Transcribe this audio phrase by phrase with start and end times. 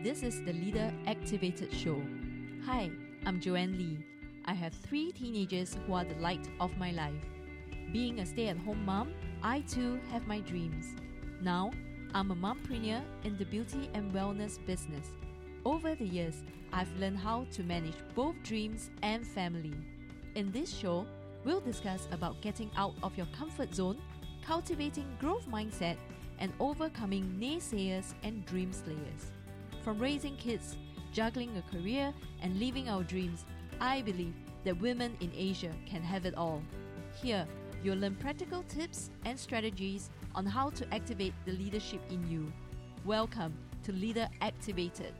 [0.00, 2.00] This is the Leader Activated Show.
[2.64, 2.88] Hi,
[3.26, 3.98] I'm Joanne Lee.
[4.44, 7.20] I have three teenagers who are the light of my life.
[7.92, 10.94] Being a stay at home mom, I too have my dreams.
[11.42, 11.72] Now,
[12.14, 15.08] I'm a mompreneur in the beauty and wellness business.
[15.64, 19.74] Over the years, I've learned how to manage both dreams and family.
[20.36, 21.06] In this show,
[21.44, 23.98] we'll discuss about getting out of your comfort zone,
[24.46, 25.96] cultivating growth mindset,
[26.38, 29.32] and overcoming naysayers and dream slayers.
[29.88, 30.76] From raising kids,
[31.14, 33.46] juggling a career, and living our dreams,
[33.80, 36.62] I believe that women in Asia can have it all.
[37.22, 37.46] Here,
[37.82, 42.52] you'll learn practical tips and strategies on how to activate the leadership in you.
[43.06, 45.14] Welcome to Leader Activated.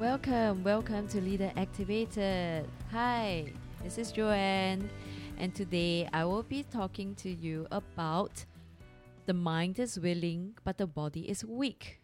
[0.00, 2.66] Welcome, welcome to Leader Activated.
[2.90, 3.52] Hi,
[3.84, 4.88] this is Joanne,
[5.36, 8.46] and today I will be talking to you about
[9.26, 12.00] the mind is willing, but the body is weak.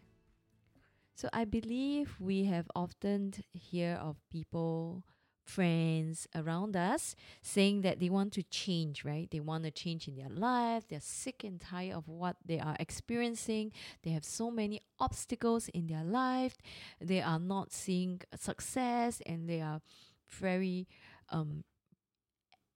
[1.15, 5.03] So I believe we have often hear of people
[5.45, 9.29] friends around us saying that they want to change, right?
[9.29, 10.87] They want to change in their life.
[10.87, 13.71] They're sick and tired of what they are experiencing.
[14.03, 16.57] They have so many obstacles in their life.
[17.01, 19.81] They are not seeing success and they are
[20.29, 20.87] very
[21.29, 21.63] um,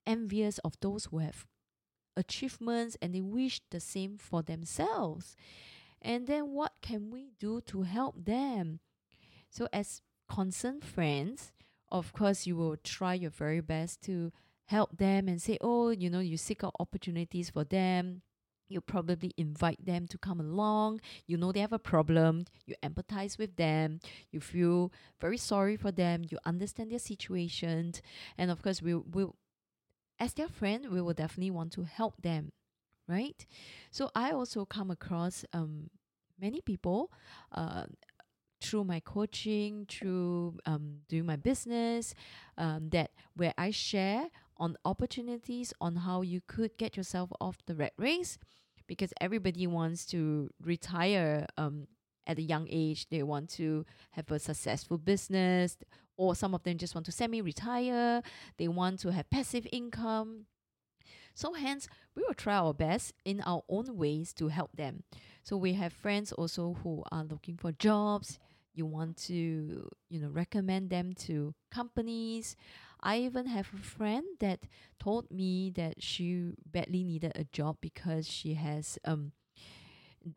[0.06, 1.46] envious of those who have
[2.18, 5.36] achievements and they wish the same for themselves.
[6.02, 8.80] And then what can we do to help them?
[9.50, 11.52] So, as concerned friends,
[11.90, 14.32] of course, you will try your very best to
[14.66, 18.22] help them and say, oh, you know, you seek out opportunities for them.
[18.68, 21.00] You probably invite them to come along.
[21.26, 22.44] You know they have a problem.
[22.66, 24.00] You empathize with them.
[24.30, 26.24] You feel very sorry for them.
[26.28, 27.94] You understand their situation.
[28.36, 29.36] And of course, we will,
[30.18, 32.50] as their friend, we will definitely want to help them,
[33.06, 33.46] right?
[33.90, 35.90] So I also come across um,
[36.40, 37.12] many people
[37.52, 37.84] uh,
[38.60, 42.14] through my coaching, through um, doing my business,
[42.56, 47.76] um, that where I share on opportunities on how you could get yourself off the
[47.76, 48.38] rat race,
[48.88, 51.86] because everybody wants to retire um,
[52.26, 53.08] at a young age.
[53.08, 55.76] They want to have a successful business,
[56.18, 58.22] or some of them just want to semi-retire.
[58.58, 60.44] They want to have passive income.
[61.34, 65.04] So hence, we will try our best in our own ways to help them.
[65.44, 68.38] So we have friends also who are looking for jobs.
[68.74, 72.56] You want to, you know, recommend them to companies.
[73.00, 74.60] I even have a friend that
[74.98, 79.32] told me that she badly needed a job because she has um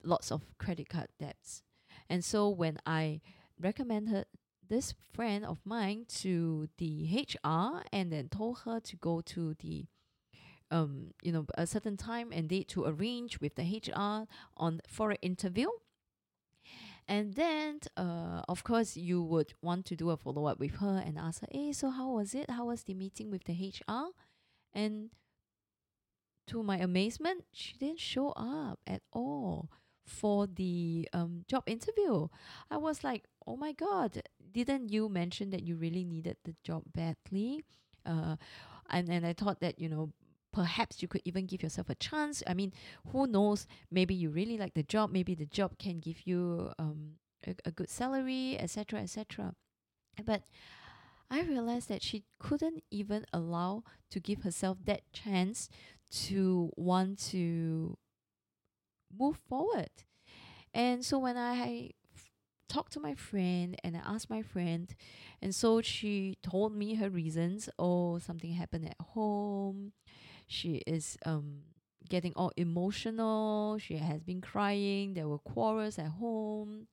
[0.03, 1.63] lots of credit card debts.
[2.09, 3.21] And so when I
[3.59, 4.25] recommended
[4.71, 9.85] this friend of mine to the HR and then told her to go to the
[10.71, 15.11] um, you know, a certain time and date to arrange with the HR on for
[15.11, 15.67] an interview.
[17.09, 21.03] And then, uh, of course, you would want to do a follow up with her
[21.05, 22.49] and ask her, "Hey, so how was it?
[22.49, 24.13] How was the meeting with the HR?"
[24.73, 25.09] And
[26.47, 29.69] to my amazement, she didn't show up at all
[30.05, 32.29] for the um, job interview.
[32.69, 34.21] I was like, "Oh my god!
[34.51, 37.63] Didn't you mention that you really needed the job badly?"
[38.05, 38.35] Uh,
[38.89, 40.11] and and I thought that you know
[40.51, 42.43] perhaps you could even give yourself a chance.
[42.45, 42.73] I mean,
[43.11, 43.67] who knows?
[43.89, 45.11] Maybe you really like the job.
[45.11, 47.13] Maybe the job can give you um,
[47.47, 49.55] a, a good salary, etc., etc.
[50.25, 50.43] But
[51.29, 55.69] I realized that she couldn't even allow to give herself that chance
[56.27, 57.97] to want to
[59.17, 59.89] move forward.
[60.73, 61.91] And so when I
[62.71, 64.93] talked to my friend and I asked my friend,
[65.41, 67.69] and so she told me her reasons.
[67.79, 69.93] Oh, something happened at home
[70.47, 71.61] she is um
[72.09, 73.77] getting all emotional.
[73.79, 75.13] She has been crying.
[75.13, 76.87] There were quarrels at home.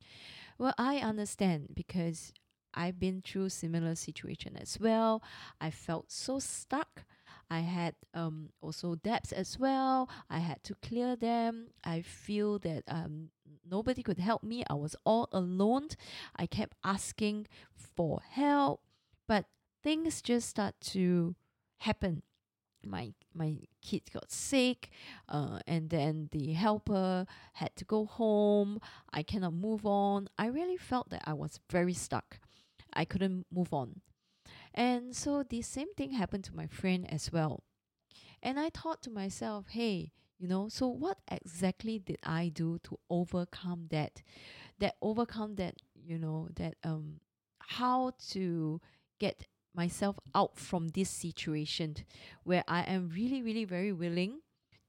[0.59, 2.33] Well, I understand because
[2.75, 5.23] I've been through similar situation as well.
[5.61, 7.05] I felt so stuck.
[7.51, 10.09] I had um, also debts as well.
[10.29, 11.69] I had to clear them.
[11.85, 13.31] I feel that um,
[13.69, 14.65] nobody could help me.
[14.69, 15.89] I was all alone.
[16.37, 18.81] I kept asking for help,
[19.27, 19.47] but
[19.83, 21.35] things just start to
[21.79, 22.23] happen
[22.85, 24.91] my my kids got sick
[25.29, 28.81] uh, and then the helper had to go home
[29.13, 32.39] i cannot move on i really felt that i was very stuck
[32.93, 34.01] i couldn't move on
[34.79, 37.65] and so the same thing happened to my friend as well.
[38.43, 42.99] And i thought to myself hey you know so what exactly did i do to
[43.11, 44.23] overcome that
[44.79, 47.21] that overcome that you know that um
[47.59, 48.81] how to
[49.19, 51.95] get myself out from this situation
[52.43, 54.41] where I am really, really very willing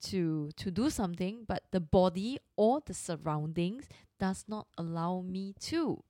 [0.02, 3.90] to to do something but the body or the surroundings
[4.20, 6.04] does not allow me to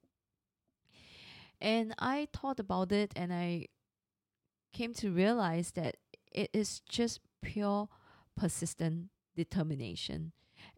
[1.61, 3.65] and i thought about it and i
[4.73, 5.97] came to realize that
[6.31, 7.89] it is just pure
[8.38, 10.31] persistent determination.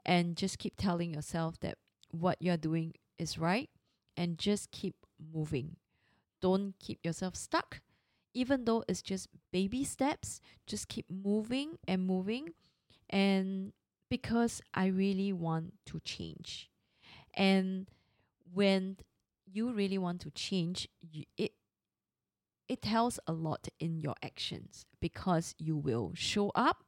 [0.05, 1.77] And just keep telling yourself that
[2.11, 3.69] what you're doing is right
[4.17, 4.95] and just keep
[5.33, 5.77] moving.
[6.41, 7.81] Don't keep yourself stuck.
[8.33, 12.49] Even though it's just baby steps just keep moving and moving.
[13.09, 13.73] And
[14.09, 16.69] because I really want to change.
[17.33, 17.87] And
[18.53, 18.97] when
[19.51, 21.51] you really want to change, you, it
[22.67, 26.85] it tells a lot in your actions because you will show up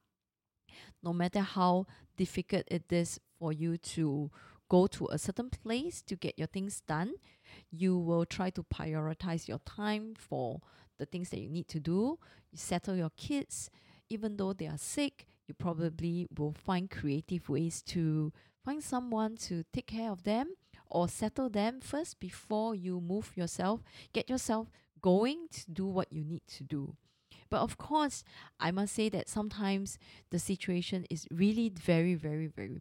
[1.02, 4.30] no matter how difficult it is for you to
[4.70, 7.12] go to a certain place to get your things done
[7.70, 10.60] you will try to prioritize your time for
[10.98, 12.18] the things that you need to do.
[12.50, 13.70] You settle your kids.
[14.10, 18.32] Even though they are sick you probably will find creative ways to
[18.64, 20.48] find someone to take care of them
[20.94, 23.82] or settle them first before you move yourself,
[24.12, 24.70] get yourself
[25.02, 26.96] going to do what you need to do.
[27.50, 28.24] But of course,
[28.60, 29.98] I must say that sometimes
[30.30, 32.80] the situation is really very, very, very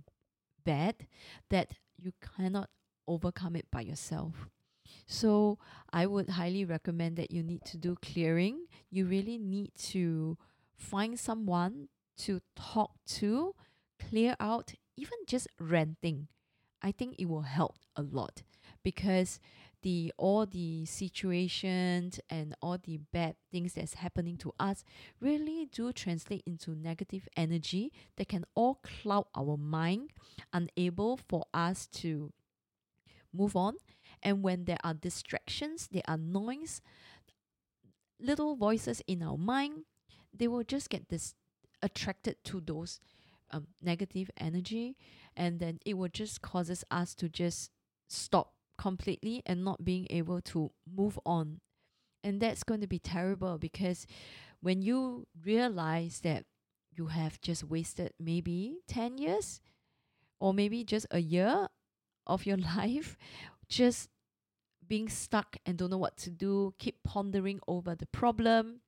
[0.63, 1.07] bad
[1.49, 2.69] that you cannot
[3.07, 4.47] overcome it by yourself.
[5.07, 5.57] So
[5.91, 8.67] I would highly recommend that you need to do clearing.
[8.89, 10.37] You really need to
[10.75, 11.89] find someone
[12.19, 13.55] to talk to,
[13.99, 16.27] clear out, even just ranting,
[16.83, 18.43] I think it will help a lot
[18.83, 19.39] because
[19.83, 24.83] the all the situations and all the bad things that's happening to us
[25.19, 30.11] really do translate into negative energy that can all cloud our mind,
[30.53, 32.31] unable for us to
[33.33, 33.75] move on.
[34.21, 36.81] And when there are distractions, there are noise,
[38.19, 39.83] little voices in our mind,
[40.33, 41.35] they will just get this
[41.81, 43.01] attracted to those
[43.53, 44.97] um, negative energy
[45.35, 47.71] and then it will just causes us to just
[48.09, 51.61] stop completely and not being able to move on.
[52.23, 54.05] And that's going to be terrible because
[54.61, 56.45] when you realize that
[56.95, 59.61] you have just wasted maybe 10 years
[60.39, 61.67] or maybe just a year
[62.27, 63.17] of your life
[63.67, 64.09] just
[64.87, 68.81] being stuck and don't know what to do keep pondering over the problem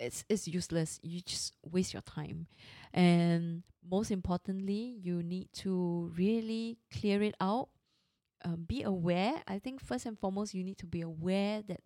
[0.00, 0.98] it's it's useless.
[1.02, 2.46] You just waste your time.
[2.92, 7.68] And most importantly, you need to really clear it out.
[8.44, 9.42] Um, be aware.
[9.46, 11.82] I think first and foremost, you need to be aware that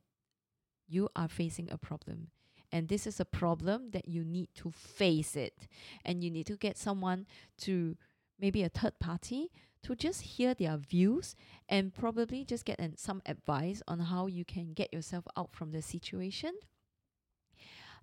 [0.87, 2.29] you are facing a problem.
[2.71, 5.69] And this is a problem that you need to face it.
[6.05, 7.27] And you need to get someone
[7.63, 7.97] to
[8.39, 9.51] maybe a third party
[9.83, 11.37] to just hear their views
[11.69, 15.73] and probably just get an, some advice on how you can get yourself out from
[15.73, 16.53] the situation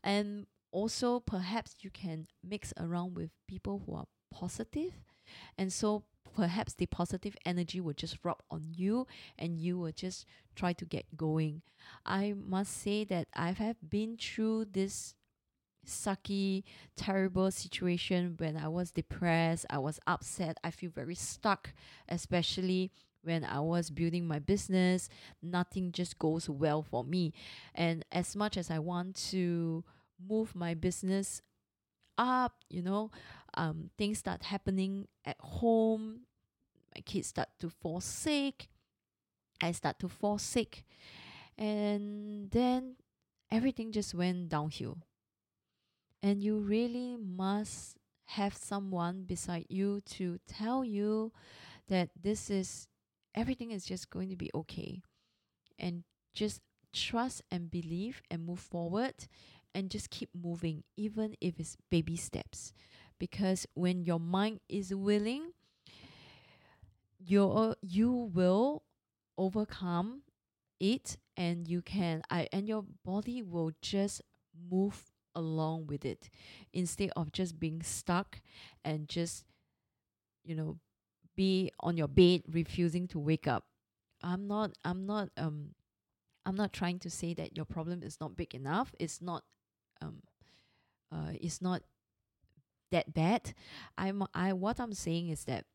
[0.03, 4.93] and also perhaps you can mix around with people who are positive.
[5.57, 6.03] And so
[6.33, 9.05] perhaps the positive energy will just rub on you
[9.37, 10.25] and you will just
[10.55, 11.61] try to get going.
[12.05, 15.15] I must say that i have been through this
[15.85, 16.63] sucky
[16.95, 21.73] terrible situation when i was depressed i was upset i feel very stuck
[22.07, 22.91] especially
[23.23, 25.09] when I was building my business,
[25.41, 27.33] nothing just goes well for me.
[27.75, 29.83] And as much as I want to
[30.19, 31.41] move my business
[32.17, 33.11] up, you know,
[33.55, 36.21] um, things start happening at home.
[36.95, 38.67] My kids start to fall sick.
[39.61, 40.83] I start to fall sick.
[41.57, 42.95] And then
[43.51, 44.97] everything just went downhill.
[46.23, 51.31] And you really must have someone beside you to tell you
[51.87, 52.87] that this is
[53.35, 55.01] everything is just going to be okay.
[55.79, 56.61] And just
[56.93, 59.15] trust and believe and move forward
[59.73, 62.73] and just keep moving, even if it's baby steps.
[63.19, 65.51] Because when your mind is willing,
[67.19, 68.83] you you will
[69.37, 70.21] overcome
[70.79, 74.21] it and you can I and your body will just
[74.69, 76.29] move along with it
[76.73, 78.41] instead of just being stuck
[78.83, 79.45] and just
[80.43, 80.77] you know
[81.35, 83.65] be on your bed refusing to wake up.
[84.23, 85.73] I'm not i'm not um
[86.45, 88.93] i'm not trying to say that your problem is not big enough.
[88.99, 89.43] It's not
[90.01, 90.21] um
[91.11, 91.81] uh it's not
[92.91, 93.53] that bad.
[93.97, 95.65] I'm i what i'm saying is that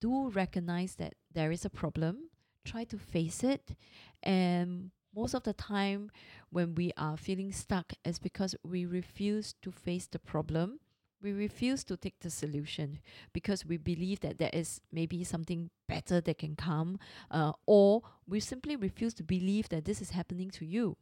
[0.00, 2.30] do recognize that there is a problem.
[2.64, 3.76] Try to face it.
[4.22, 6.10] And most of the time
[6.50, 10.80] when we are feeling stuck is because we refuse to face the problem
[11.22, 13.00] we refuse to take the solution
[13.32, 16.98] because we believe that there is maybe something better that can come,
[17.30, 20.96] uh, or we simply refuse to believe that this is happening to you.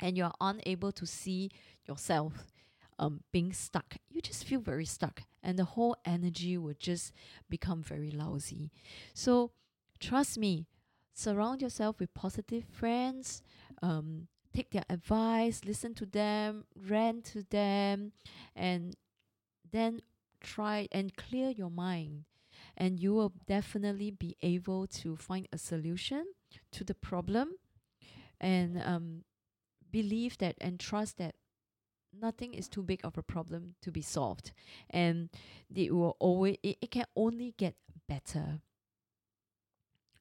[0.00, 1.50] And you are unable to see
[1.86, 2.46] yourself
[2.98, 3.96] um, being stuck.
[4.10, 7.12] You just feel very stuck, and the whole energy will just
[7.48, 8.70] become very lousy.
[9.14, 9.52] So,
[10.00, 10.66] trust me,
[11.14, 13.42] surround yourself with positive friends.
[13.82, 18.12] Um, take their advice, listen to them, rant to them,
[18.54, 18.96] and
[19.70, 20.00] then
[20.40, 22.24] try and clear your mind.
[22.76, 26.24] And you will definitely be able to find a solution
[26.72, 27.52] to the problem.
[28.40, 29.24] And um,
[29.90, 31.34] believe that and trust that
[32.18, 34.52] nothing is too big of a problem to be solved.
[34.88, 35.28] And
[35.74, 37.74] it will always it, it can only get
[38.08, 38.60] better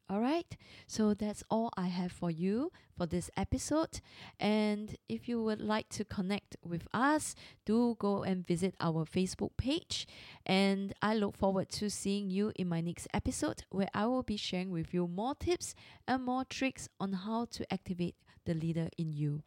[0.07, 4.01] all right, so that's all I have for you for this episode.
[4.39, 7.33] And if you would like to connect with us,
[7.65, 10.07] do go and visit our Facebook page.
[10.45, 14.38] And I look forward to seeing you in my next episode where I will be
[14.38, 15.74] sharing with you more tips
[16.07, 19.41] and more tricks on how to activate the leader in you.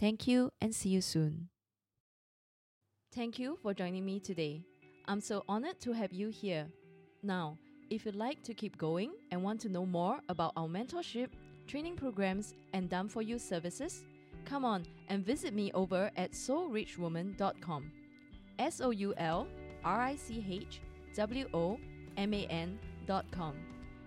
[0.00, 1.50] Thank you and see you soon.
[3.14, 4.62] Thank you for joining me today.
[5.06, 6.68] I'm so honored to have you here.
[7.22, 7.58] Now,
[7.90, 11.28] if you'd like to keep going and want to know more about our mentorship,
[11.66, 14.04] training programs, and done for you services,
[14.44, 17.90] come on and visit me over at soulrichwoman.com.
[18.58, 19.46] S O U L
[19.84, 20.80] R I C H
[21.14, 21.78] W O
[22.16, 23.54] M A N.com.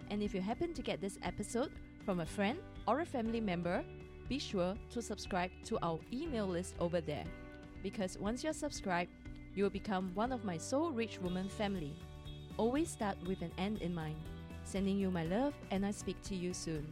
[0.10, 1.72] And if you happen to get this episode
[2.06, 3.84] from a friend or a family member,
[4.28, 7.26] be sure to subscribe to our email list over there.
[7.82, 9.12] Because once you're subscribed,
[9.56, 11.96] you will become one of my Soul Rich Woman family.
[12.58, 14.16] Always start with an end in mind.
[14.64, 16.86] Sending you my love, and I speak to you soon.